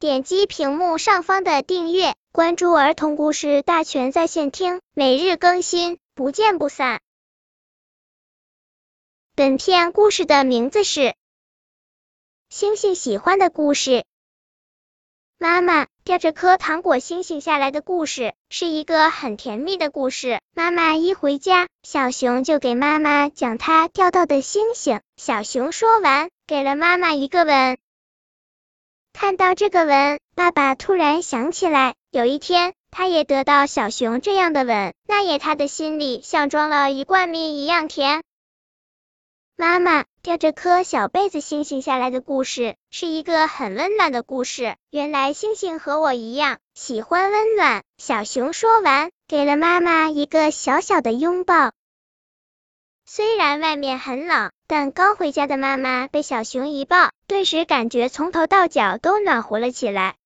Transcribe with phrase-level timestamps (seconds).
[0.00, 7.00] 点击屏幕上方的订阅，关注儿童故事大全在线听，每日更新，不见不散。
[9.34, 11.00] 本片故事的名字是
[12.48, 13.90] 《星星喜欢的故事》。
[15.36, 20.40] 妈妈掉着颗糖果星星下来的故事，是一个很甜蜜的故事。
[20.54, 25.00] 妈妈一回家，小熊就给妈妈讲它掉到的星星。
[25.16, 27.78] 小熊说完，给了妈妈一个吻。
[29.20, 38.22] 看到这个吻，爸爸突然想起来，有一天他也得到小熊这样的吻，那夜他的心里像装了一罐蜜一样甜。
[39.56, 44.76] 妈妈掉着颗小被子星星下来的故事，是一个很温暖的故事。
[44.88, 47.82] 原来星星和我一样喜欢温暖。
[47.96, 51.72] 小熊说完，给了妈妈一个小小的拥抱。
[53.10, 60.16] 虽然外面很冷，但刚回家的妈妈被小熊一抱，顿时感觉从头到脚都暖和了起来。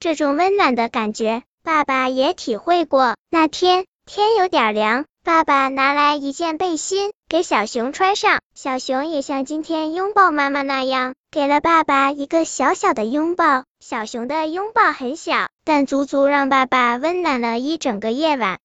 [0.00, 3.14] 这种温暖的感觉，爸爸也体会过。
[3.30, 5.04] 那天天有点凉。
[5.22, 13.62] 爸爸拿来一件背心给小熊穿上，小熊也像今天拥抱妈妈那样，给了爸爸一个小小的拥抱。
[13.78, 18.58] 小熊的拥抱很小，但足足让爸爸温暖了一整个夜晚。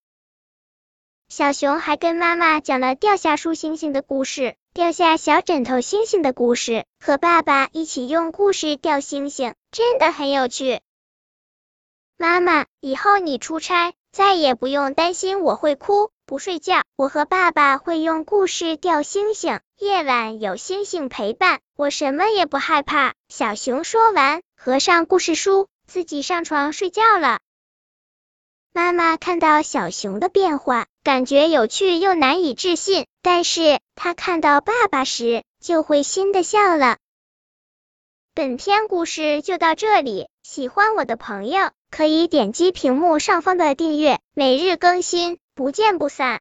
[1.29, 10.81] 小熊还跟妈妈讲了掉下树星星的故事，掉下小枕头星星的故事，和爸爸一起用故事掉星星，真的很有趣。
[12.17, 16.09] 妈妈，以后你出差再也不用担心我会哭。
[16.25, 19.59] 不睡觉，我和爸爸会用故事掉星星。
[19.77, 23.13] 夜晚有星星陪伴，我什么也不害怕。
[23.29, 27.39] 小熊说完，合上故事书，自己上床睡觉了。
[28.71, 33.05] 妈妈看到小熊的变化，感觉有趣又难以置信。
[33.21, 36.97] 但是她看到爸爸时，就会心的笑了。
[38.33, 45.37] 本篇故事就到这里，喜欢我的朋友可以点击屏幕上方的订阅，每日更新。
[45.55, 46.37] 不见不散。